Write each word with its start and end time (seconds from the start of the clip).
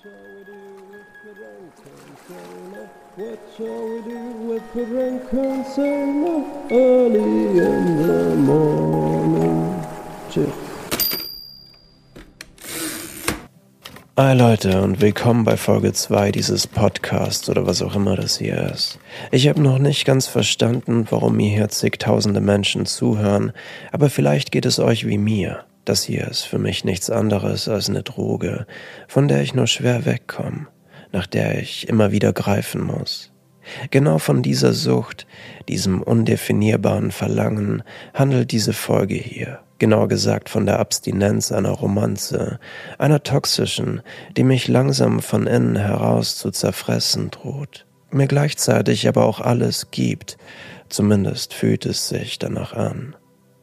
What 0.00 0.10
shall 3.56 3.66
we 3.88 4.00
do 4.02 4.20
with 4.46 4.62
the 4.72 4.84
rain 4.84 5.18
concern 5.28 6.44
early 6.70 7.58
in 7.58 7.98
the 7.98 8.36
morning? 8.36 9.74
Hi 14.16 14.34
Leute 14.34 14.82
und 14.82 15.00
willkommen 15.00 15.42
bei 15.42 15.56
Folge 15.56 15.92
2 15.92 16.30
dieses 16.30 16.68
Podcasts 16.68 17.48
oder 17.48 17.66
was 17.66 17.82
auch 17.82 17.96
immer 17.96 18.14
das 18.14 18.38
hier 18.38 18.70
ist. 18.72 19.00
Ich 19.32 19.48
habe 19.48 19.60
noch 19.60 19.80
nicht 19.80 20.04
ganz 20.04 20.28
verstanden, 20.28 21.08
warum 21.10 21.36
mir 21.36 21.50
hier 21.50 21.70
zigtausende 21.70 22.40
Menschen 22.40 22.86
zuhören, 22.86 23.50
aber 23.90 24.10
vielleicht 24.10 24.52
geht 24.52 24.66
es 24.66 24.78
euch 24.78 25.08
wie 25.08 25.18
mir. 25.18 25.64
Das 25.88 26.02
hier 26.02 26.28
ist 26.28 26.42
für 26.42 26.58
mich 26.58 26.84
nichts 26.84 27.08
anderes 27.08 27.66
als 27.66 27.88
eine 27.88 28.02
Droge, 28.02 28.66
von 29.06 29.26
der 29.26 29.40
ich 29.40 29.54
nur 29.54 29.66
schwer 29.66 30.04
wegkomme, 30.04 30.66
nach 31.12 31.26
der 31.26 31.62
ich 31.62 31.88
immer 31.88 32.12
wieder 32.12 32.34
greifen 32.34 32.84
muss. 32.84 33.32
Genau 33.90 34.18
von 34.18 34.42
dieser 34.42 34.74
Sucht, 34.74 35.26
diesem 35.66 36.02
undefinierbaren 36.02 37.10
Verlangen 37.10 37.82
handelt 38.12 38.52
diese 38.52 38.74
Folge 38.74 39.14
hier 39.14 39.60
genauer 39.78 40.08
gesagt 40.08 40.50
von 40.50 40.66
der 40.66 40.78
Abstinenz 40.78 41.52
einer 41.52 41.70
Romanze, 41.70 42.58
einer 42.98 43.22
toxischen, 43.22 44.02
die 44.36 44.44
mich 44.44 44.68
langsam 44.68 45.20
von 45.20 45.46
innen 45.46 45.76
heraus 45.76 46.36
zu 46.36 46.50
zerfressen 46.50 47.30
droht, 47.30 47.86
mir 48.10 48.26
gleichzeitig 48.26 49.08
aber 49.08 49.24
auch 49.24 49.40
alles 49.40 49.90
gibt, 49.90 50.36
zumindest 50.90 51.54
fühlt 51.54 51.86
es 51.86 52.08
sich 52.10 52.38
danach 52.38 52.74
an. 52.74 53.16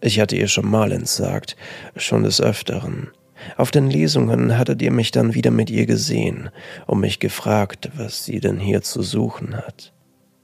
Ich 0.05 0.19
hatte 0.19 0.35
ihr 0.35 0.47
schon 0.47 0.69
mal 0.69 0.91
entsagt, 0.91 1.55
schon 1.95 2.21
des 2.21 2.39
Öfteren. 2.39 3.09
Auf 3.57 3.71
den 3.71 3.89
Lesungen 3.89 4.55
hattet 4.55 4.79
ihr 4.83 4.91
mich 4.91 5.09
dann 5.09 5.33
wieder 5.33 5.49
mit 5.49 5.71
ihr 5.71 5.87
gesehen 5.87 6.51
und 6.85 6.99
mich 6.99 7.19
gefragt, 7.19 7.89
was 7.95 8.23
sie 8.23 8.39
denn 8.39 8.59
hier 8.59 8.83
zu 8.83 9.01
suchen 9.01 9.57
hat. 9.57 9.93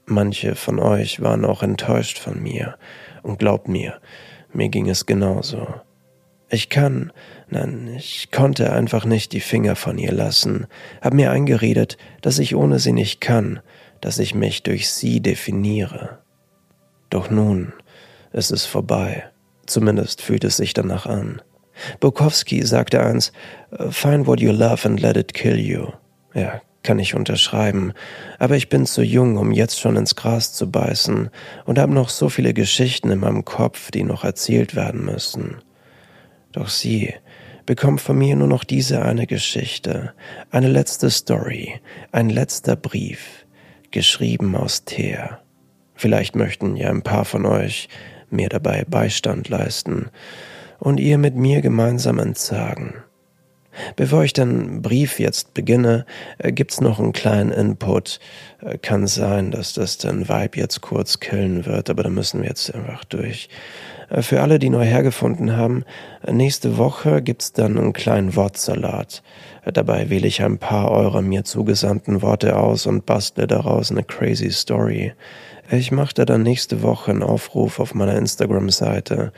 Manche 0.04 0.56
von 0.56 0.80
euch 0.80 1.20
waren 1.20 1.44
auch 1.44 1.62
enttäuscht 1.62 2.18
von 2.18 2.42
mir, 2.42 2.74
und 3.22 3.38
glaubt 3.38 3.68
mir, 3.68 4.00
mir 4.52 4.68
ging 4.68 4.88
es 4.88 5.06
genauso. 5.06 5.68
Ich 6.50 6.68
kann, 6.68 7.12
nein, 7.48 7.88
ich 7.96 8.32
konnte 8.32 8.72
einfach 8.72 9.04
nicht 9.04 9.32
die 9.32 9.38
Finger 9.38 9.76
von 9.76 9.96
ihr 9.96 10.12
lassen, 10.12 10.66
hab 11.00 11.14
mir 11.14 11.30
eingeredet, 11.30 11.98
dass 12.20 12.40
ich 12.40 12.56
ohne 12.56 12.80
sie 12.80 12.92
nicht 12.92 13.20
kann, 13.20 13.60
dass 14.00 14.18
ich 14.18 14.34
mich 14.34 14.64
durch 14.64 14.90
sie 14.90 15.20
definiere. 15.20 16.18
Doch 17.10 17.30
nun 17.30 17.72
ist 18.32 18.50
es 18.50 18.66
vorbei. 18.66 19.31
Zumindest 19.66 20.22
fühlt 20.22 20.44
es 20.44 20.56
sich 20.56 20.74
danach 20.74 21.06
an. 21.06 21.40
Bukowski 22.00 22.64
sagte 22.64 23.04
eins, 23.04 23.32
Find 23.90 24.26
what 24.26 24.40
you 24.40 24.52
love 24.52 24.86
and 24.86 25.00
let 25.00 25.16
it 25.16 25.34
kill 25.34 25.58
you. 25.58 25.88
Ja, 26.34 26.60
kann 26.82 26.98
ich 26.98 27.14
unterschreiben, 27.14 27.92
aber 28.38 28.56
ich 28.56 28.68
bin 28.68 28.86
zu 28.86 29.02
jung, 29.02 29.36
um 29.36 29.52
jetzt 29.52 29.78
schon 29.78 29.96
ins 29.96 30.16
Gras 30.16 30.52
zu 30.52 30.70
beißen 30.70 31.30
und 31.64 31.78
habe 31.78 31.92
noch 31.92 32.08
so 32.08 32.28
viele 32.28 32.54
Geschichten 32.54 33.10
in 33.10 33.20
meinem 33.20 33.44
Kopf, 33.44 33.90
die 33.90 34.02
noch 34.02 34.24
erzählt 34.24 34.74
werden 34.74 35.04
müssen. 35.04 35.62
Doch 36.52 36.68
sie 36.68 37.14
bekommt 37.66 38.00
von 38.00 38.18
mir 38.18 38.36
nur 38.36 38.48
noch 38.48 38.64
diese 38.64 39.02
eine 39.02 39.26
Geschichte, 39.26 40.12
eine 40.50 40.68
letzte 40.68 41.10
Story, 41.10 41.80
ein 42.10 42.28
letzter 42.28 42.76
Brief, 42.76 43.46
geschrieben 43.90 44.56
aus 44.56 44.84
Teer. 44.84 45.40
Vielleicht 45.94 46.34
möchten 46.34 46.74
ja 46.76 46.90
ein 46.90 47.02
paar 47.02 47.24
von 47.24 47.46
euch 47.46 47.88
mir 48.32 48.48
dabei 48.48 48.84
Beistand 48.88 49.48
leisten 49.48 50.10
und 50.78 50.98
ihr 50.98 51.18
mit 51.18 51.36
mir 51.36 51.60
gemeinsam 51.60 52.18
entsagen. 52.18 52.94
Bevor 53.96 54.22
ich 54.22 54.34
den 54.34 54.82
Brief 54.82 55.18
jetzt 55.18 55.54
beginne, 55.54 56.04
äh, 56.38 56.52
gibt's 56.52 56.80
noch 56.80 56.98
einen 56.98 57.12
kleinen 57.12 57.50
Input. 57.50 58.20
Äh, 58.60 58.76
kann 58.78 59.06
sein, 59.06 59.50
dass 59.50 59.72
das 59.72 59.96
den 59.96 60.28
Vibe 60.28 60.58
jetzt 60.58 60.82
kurz 60.82 61.20
killen 61.20 61.64
wird, 61.64 61.88
aber 61.88 62.02
da 62.02 62.10
müssen 62.10 62.42
wir 62.42 62.48
jetzt 62.48 62.74
einfach 62.74 63.04
durch. 63.04 63.48
Äh, 64.10 64.20
für 64.20 64.42
alle, 64.42 64.58
die 64.58 64.68
neu 64.68 64.84
hergefunden 64.84 65.56
haben, 65.56 65.84
nächste 66.30 66.76
Woche 66.76 67.22
gibt's 67.22 67.52
dann 67.52 67.78
einen 67.78 67.94
kleinen 67.94 68.36
Wortsalat. 68.36 69.22
Dabei 69.64 70.10
wähle 70.10 70.26
ich 70.26 70.42
ein 70.42 70.58
paar 70.58 70.90
eurer 70.90 71.22
mir 71.22 71.44
zugesandten 71.44 72.20
Worte 72.20 72.56
aus 72.56 72.86
und 72.86 73.06
bastle 73.06 73.46
daraus 73.46 73.90
eine 73.90 74.02
crazy 74.02 74.50
Story. 74.50 75.14
Ich 75.70 75.92
mache 75.92 76.14
da 76.14 76.24
dann 76.24 76.42
nächste 76.42 76.82
Woche 76.82 77.10
einen 77.10 77.22
Aufruf 77.22 77.80
auf 77.80 77.94
meiner 77.94 78.16
Instagram-Seite. 78.16 79.32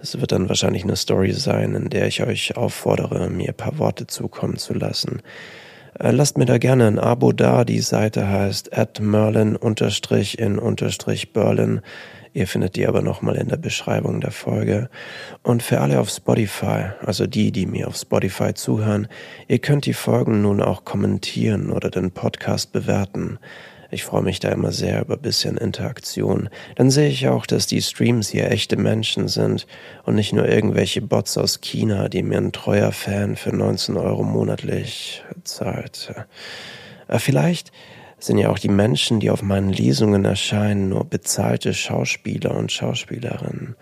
Es 0.00 0.20
wird 0.20 0.32
dann 0.32 0.48
wahrscheinlich 0.48 0.82
eine 0.84 0.96
Story 0.96 1.32
sein, 1.32 1.74
in 1.74 1.88
der 1.88 2.06
ich 2.06 2.22
euch 2.22 2.56
auffordere, 2.56 3.30
mir 3.30 3.48
ein 3.48 3.56
paar 3.56 3.78
Worte 3.78 4.06
zukommen 4.06 4.58
zu 4.58 4.74
lassen. 4.74 5.22
Äh, 5.98 6.10
lasst 6.10 6.36
mir 6.38 6.46
da 6.46 6.58
gerne 6.58 6.86
ein 6.86 6.98
Abo 6.98 7.32
da. 7.32 7.64
Die 7.64 7.80
Seite 7.80 8.28
heißt 8.28 8.76
at 8.76 9.00
merlin-in-berlin. 9.00 11.80
Ihr 12.34 12.46
findet 12.46 12.76
die 12.76 12.86
aber 12.86 13.02
nochmal 13.02 13.36
in 13.36 13.48
der 13.48 13.58
Beschreibung 13.58 14.22
der 14.22 14.30
Folge. 14.30 14.88
Und 15.42 15.62
für 15.62 15.80
alle 15.80 16.00
auf 16.00 16.08
Spotify, 16.08 16.86
also 17.04 17.26
die, 17.26 17.52
die 17.52 17.66
mir 17.66 17.88
auf 17.88 17.96
Spotify 17.96 18.54
zuhören, 18.54 19.06
ihr 19.48 19.58
könnt 19.58 19.84
die 19.84 19.92
Folgen 19.92 20.40
nun 20.40 20.62
auch 20.62 20.86
kommentieren 20.86 21.70
oder 21.70 21.90
den 21.90 22.10
Podcast 22.10 22.72
bewerten. 22.72 23.38
Ich 23.94 24.04
freue 24.04 24.22
mich 24.22 24.40
da 24.40 24.48
immer 24.48 24.72
sehr 24.72 25.02
über 25.02 25.18
bisschen 25.18 25.58
Interaktion. 25.58 26.48
Dann 26.76 26.90
sehe 26.90 27.10
ich 27.10 27.28
auch, 27.28 27.44
dass 27.44 27.66
die 27.66 27.82
Streams 27.82 28.30
hier 28.30 28.50
echte 28.50 28.78
Menschen 28.78 29.28
sind 29.28 29.66
und 30.04 30.14
nicht 30.14 30.32
nur 30.32 30.48
irgendwelche 30.48 31.02
Bots 31.02 31.36
aus 31.36 31.60
China, 31.60 32.08
die 32.08 32.22
mir 32.22 32.38
ein 32.38 32.52
treuer 32.52 32.90
Fan 32.92 33.36
für 33.36 33.54
19 33.54 33.98
Euro 33.98 34.22
monatlich 34.22 35.22
zahlt. 35.44 36.10
Äh, 37.06 37.18
vielleicht 37.18 37.70
sind 38.18 38.38
ja 38.38 38.48
auch 38.48 38.58
die 38.58 38.68
Menschen, 38.68 39.20
die 39.20 39.28
auf 39.28 39.42
meinen 39.42 39.68
Lesungen 39.68 40.24
erscheinen, 40.24 40.88
nur 40.88 41.04
bezahlte 41.04 41.74
Schauspieler 41.74 42.54
und 42.54 42.72
Schauspielerinnen. 42.72 43.76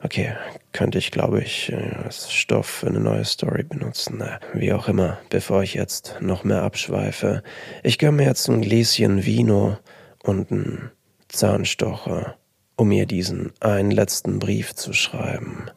Okay, 0.00 0.32
könnte 0.72 0.98
ich, 0.98 1.10
glaube 1.10 1.42
ich, 1.42 1.72
äh, 1.72 1.94
als 2.04 2.32
Stoff 2.32 2.66
für 2.66 2.86
eine 2.86 3.00
neue 3.00 3.24
Story 3.24 3.64
benutzen. 3.64 4.22
Wie 4.54 4.72
auch 4.72 4.88
immer, 4.88 5.18
bevor 5.28 5.64
ich 5.64 5.74
jetzt 5.74 6.16
noch 6.20 6.44
mehr 6.44 6.62
abschweife. 6.62 7.42
Ich 7.82 7.98
gönne 7.98 8.18
mir 8.18 8.26
jetzt 8.26 8.48
ein 8.48 8.62
Gläschen 8.62 9.24
Vino 9.24 9.76
und 10.22 10.52
einen 10.52 10.92
Zahnstocher, 11.28 12.36
um 12.76 12.88
mir 12.88 13.06
diesen 13.06 13.52
einen 13.58 13.90
letzten 13.90 14.38
Brief 14.38 14.74
zu 14.74 14.92
schreiben. 14.92 15.68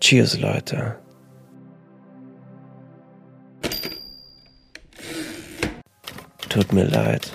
Cheers, 0.00 0.38
Leute. 0.38 0.96
Tut 6.48 6.72
mir 6.72 6.84
leid. 6.84 7.32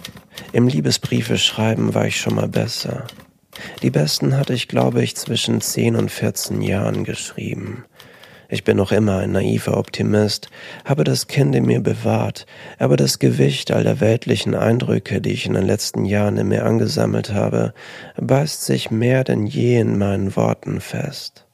Im 0.54 0.68
Liebesbriefe 0.70 1.38
schreiben 1.38 1.94
war 1.94 2.08
ich 2.08 2.20
schon 2.20 2.36
mal 2.36 2.48
besser. 2.48 3.06
Die 3.82 3.92
besten 3.92 4.38
hatte 4.38 4.54
ich, 4.54 4.68
glaube 4.68 5.02
ich, 5.04 5.16
zwischen 5.16 5.62
10 5.62 5.96
und 5.96 6.12
14 6.12 6.62
Jahren 6.62 7.04
geschrieben. 7.04 7.86
Ich 8.48 8.64
bin 8.64 8.78
noch 8.78 8.92
immer 8.92 9.18
ein 9.18 9.32
naiver 9.32 9.78
Optimist, 9.78 10.50
habe 10.84 11.04
das 11.04 11.28
Kind 11.28 11.56
in 11.56 11.66
mir 11.66 11.82
bewahrt, 11.82 12.46
aber 12.78 12.96
das 12.96 13.18
Gewicht 13.18 13.72
all 13.72 13.84
der 13.84 14.00
weltlichen 14.00 14.54
Eindrücke, 14.54 15.20
die 15.20 15.32
ich 15.32 15.48
in 15.48 15.54
den 15.54 15.66
letzten 15.66 16.06
Jahren 16.06 16.38
in 16.38 16.50
mir 16.50 16.66
angesammelt 16.66 17.34
habe, 17.34 17.74
beißt 18.18 18.64
sich 18.64 18.92
mehr 18.92 19.24
denn 19.24 19.48
je 19.48 19.80
in 19.80 19.98
meinen 19.98 20.36
Worten 20.36 20.80
fest. 20.80 21.48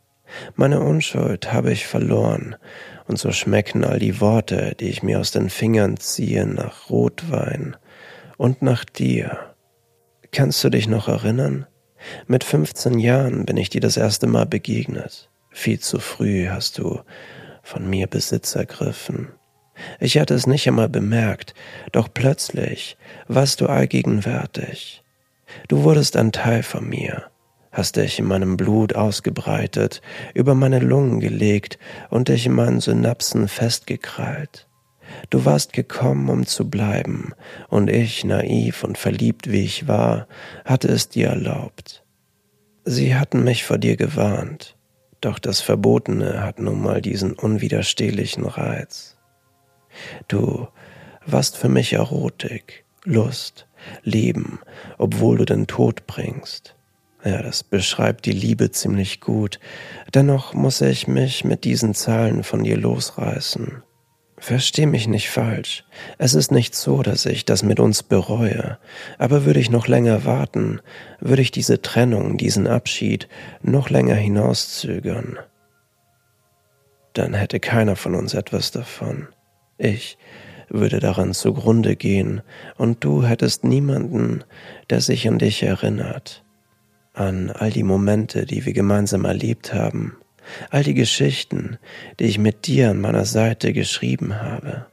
Meine 0.55 0.81
Unschuld 0.81 1.51
habe 1.53 1.71
ich 1.71 1.87
verloren, 1.87 2.55
und 3.07 3.19
so 3.19 3.31
schmecken 3.31 3.83
all 3.83 3.99
die 3.99 4.21
Worte, 4.21 4.75
die 4.79 4.89
ich 4.89 5.03
mir 5.03 5.19
aus 5.19 5.31
den 5.31 5.49
Fingern 5.49 5.97
ziehe, 5.97 6.45
nach 6.45 6.89
Rotwein 6.89 7.75
und 8.37 8.61
nach 8.61 8.85
dir. 8.85 9.37
Kannst 10.31 10.63
du 10.63 10.69
dich 10.69 10.87
noch 10.87 11.07
erinnern? 11.07 11.67
Mit 12.27 12.43
15 12.43 12.99
Jahren 12.99 13.45
bin 13.45 13.57
ich 13.57 13.69
dir 13.69 13.81
das 13.81 13.97
erste 13.97 14.27
Mal 14.27 14.45
begegnet. 14.45 15.29
Viel 15.51 15.79
zu 15.79 15.99
früh 15.99 16.47
hast 16.47 16.77
du 16.77 17.01
von 17.63 17.89
mir 17.89 18.07
Besitz 18.07 18.55
ergriffen. 18.55 19.29
Ich 19.99 20.17
hatte 20.17 20.33
es 20.33 20.47
nicht 20.47 20.67
einmal 20.67 20.89
bemerkt, 20.89 21.53
doch 21.91 22.09
plötzlich 22.13 22.97
warst 23.27 23.61
du 23.61 23.67
allgegenwärtig. 23.67 25.03
Du 25.67 25.83
wurdest 25.83 26.15
ein 26.17 26.31
Teil 26.31 26.63
von 26.63 26.87
mir, 26.87 27.25
hast 27.71 27.97
dich 27.97 28.19
in 28.19 28.25
meinem 28.25 28.57
Blut 28.57 28.95
ausgebreitet, 28.95 30.01
über 30.33 30.55
meine 30.55 30.79
Lungen 30.79 31.19
gelegt 31.19 31.77
und 32.09 32.29
dich 32.29 32.45
in 32.45 32.53
meinen 32.53 32.79
Synapsen 32.79 33.47
festgekrallt. 33.47 34.67
Du 35.29 35.45
warst 35.45 35.73
gekommen, 35.73 36.29
um 36.29 36.45
zu 36.45 36.69
bleiben, 36.69 37.33
und 37.69 37.89
ich, 37.89 38.23
naiv 38.23 38.83
und 38.83 38.97
verliebt 38.97 39.51
wie 39.51 39.63
ich 39.63 39.87
war, 39.87 40.27
hatte 40.65 40.87
es 40.87 41.09
dir 41.09 41.27
erlaubt. 41.27 42.03
Sie 42.83 43.15
hatten 43.15 43.43
mich 43.43 43.63
vor 43.63 43.77
dir 43.77 43.95
gewarnt, 43.95 44.75
doch 45.21 45.37
das 45.37 45.61
Verbotene 45.61 46.43
hat 46.43 46.59
nun 46.59 46.81
mal 46.81 47.01
diesen 47.01 47.33
unwiderstehlichen 47.33 48.45
Reiz. 48.45 49.17
Du 50.27 50.67
warst 51.25 51.57
für 51.57 51.69
mich 51.69 51.93
Erotik, 51.93 52.85
Lust, 53.03 53.67
Leben, 54.03 54.59
obwohl 54.97 55.37
du 55.37 55.45
den 55.45 55.67
Tod 55.67 56.07
bringst. 56.07 56.75
Ja, 57.23 57.43
das 57.43 57.63
beschreibt 57.63 58.25
die 58.25 58.31
Liebe 58.31 58.71
ziemlich 58.71 59.21
gut. 59.21 59.59
Dennoch 60.13 60.55
muss 60.55 60.81
ich 60.81 61.07
mich 61.07 61.43
mit 61.43 61.65
diesen 61.65 61.93
Zahlen 61.93 62.43
von 62.43 62.63
dir 62.63 62.77
losreißen. 62.77 63.83
Versteh 64.41 64.87
mich 64.87 65.07
nicht 65.07 65.29
falsch. 65.29 65.83
Es 66.17 66.33
ist 66.33 66.51
nicht 66.51 66.73
so, 66.73 67.03
dass 67.03 67.27
ich 67.27 67.45
das 67.45 67.61
mit 67.61 67.79
uns 67.79 68.01
bereue. 68.01 68.79
Aber 69.19 69.45
würde 69.45 69.59
ich 69.59 69.69
noch 69.69 69.87
länger 69.87 70.25
warten, 70.25 70.81
würde 71.19 71.43
ich 71.43 71.51
diese 71.51 71.83
Trennung, 71.83 72.37
diesen 72.37 72.65
Abschied 72.65 73.27
noch 73.61 73.91
länger 73.91 74.15
hinauszögern. 74.15 75.37
Dann 77.13 77.35
hätte 77.35 77.59
keiner 77.59 77.95
von 77.95 78.15
uns 78.15 78.33
etwas 78.33 78.71
davon. 78.71 79.27
Ich 79.77 80.17
würde 80.69 80.99
daran 80.99 81.35
zugrunde 81.35 81.95
gehen 81.95 82.41
und 82.77 83.03
du 83.03 83.23
hättest 83.23 83.63
niemanden, 83.63 84.43
der 84.89 85.01
sich 85.01 85.27
an 85.27 85.37
dich 85.37 85.61
erinnert, 85.61 86.43
an 87.13 87.51
all 87.51 87.69
die 87.69 87.83
Momente, 87.83 88.47
die 88.47 88.65
wir 88.65 88.73
gemeinsam 88.73 89.23
erlebt 89.25 89.71
haben, 89.71 90.17
all 90.69 90.83
die 90.83 90.93
Geschichten, 90.93 91.77
die 92.19 92.25
ich 92.25 92.37
mit 92.37 92.67
dir 92.67 92.91
an 92.91 93.01
meiner 93.01 93.25
Seite 93.25 93.73
geschrieben 93.73 94.41
habe. 94.41 94.87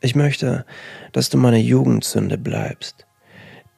Ich 0.00 0.14
möchte, 0.14 0.66
dass 1.12 1.30
du 1.30 1.38
meine 1.38 1.60
Jugendsünde 1.60 2.36
bleibst, 2.36 3.06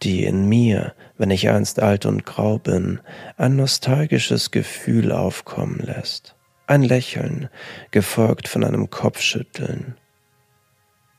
die 0.02 0.24
in 0.24 0.48
mir, 0.48 0.94
wenn 1.18 1.30
ich 1.30 1.50
einst 1.50 1.80
alt 1.80 2.06
und 2.06 2.24
grau 2.24 2.58
bin, 2.58 3.00
ein 3.36 3.56
nostalgisches 3.56 4.50
Gefühl 4.50 5.12
aufkommen 5.12 5.80
lässt, 5.80 6.34
ein 6.66 6.82
Lächeln, 6.82 7.50
gefolgt 7.90 8.48
von 8.48 8.64
einem 8.64 8.88
Kopfschütteln. 8.88 9.96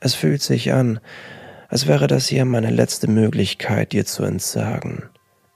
Es 0.00 0.14
fühlt 0.14 0.42
sich 0.42 0.72
an, 0.72 1.00
als 1.68 1.86
wäre 1.86 2.06
das 2.06 2.28
hier 2.28 2.44
meine 2.44 2.70
letzte 2.70 3.08
Möglichkeit, 3.08 3.92
dir 3.92 4.04
zu 4.04 4.24
entsagen, 4.24 5.04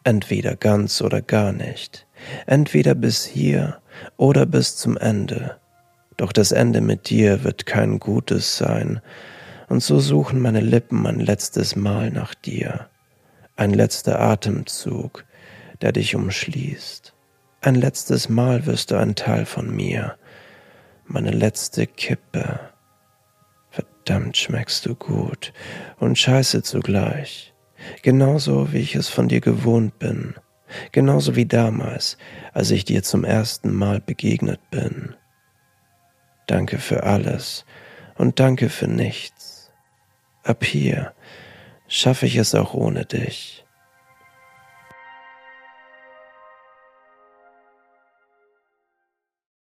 entweder 0.05 0.57
ganz 0.57 1.03
oder 1.03 1.23
gar 1.23 1.53
nicht, 1.53 2.07
entweder 2.47 2.95
bis 2.95 3.25
hier 3.25 3.80
oder 4.17 4.47
bis 4.47 4.77
zum 4.77 4.97
Ende. 4.97 5.57
Doch 6.17 6.33
das 6.33 6.53
Ende 6.53 6.81
mit 6.81 7.09
dir 7.09 7.45
wird 7.45 7.67
kein 7.67 7.99
gutes 7.99 8.57
sein, 8.57 9.01
und 9.69 9.83
so 9.83 10.01
suchen 10.01 10.41
meine 10.41 10.61
Lippen 10.61 11.07
ein 11.07 11.21
letztes 11.21 11.77
Mal 11.77 12.11
nach 12.11 12.35
dir, 12.35 12.89
ein 13.57 13.73
letzter 13.73 14.21
Atemzug, 14.21 15.25
der 15.81 15.93
dich 15.93 16.15
umschließt. 16.17 17.15
Ein 17.61 17.77
letztes 17.77 18.29
Mal 18.29 18.67
wirst 18.67 18.91
du 18.91 18.97
ein 18.97 19.15
Teil 19.15 19.47
von 19.47 19.75
mir, 19.75 20.17
meine 21.07 21.31
letzte 21.31 21.87
Kippe. 21.87 22.59
Verdammt 23.71 24.37
schmeckst 24.37 24.87
du 24.87 24.95
gut 24.95 25.53
und 25.99 26.19
scheiße 26.19 26.63
zugleich, 26.63 27.55
genauso 28.03 28.73
wie 28.73 28.79
ich 28.79 28.97
es 28.97 29.09
von 29.09 29.29
dir 29.29 29.41
gewohnt 29.41 29.99
bin 29.99 30.35
genauso 30.93 31.37
wie 31.37 31.47
damals, 31.47 32.19
als 32.53 32.71
ich 32.71 32.85
dir 32.85 33.03
zum 33.03 33.25
ersten 33.25 33.75
Mal 33.75 34.01
begegnet 34.01 34.61
bin. 34.71 35.15
Danke 36.47 36.79
für 36.79 37.05
alles 37.05 37.65
und 38.17 38.41
danke 38.41 38.69
für 38.69 38.89
nichts. 38.89 39.71
Ab 40.43 40.65
hier 40.65 41.15
schaffe 41.89 42.27
ich 42.27 42.37
es 42.37 42.55
auch 42.55 42.75
ohne 42.75 43.05
dich. 43.05 43.65